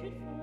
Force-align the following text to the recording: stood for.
stood 0.00 0.12
for. 0.14 0.39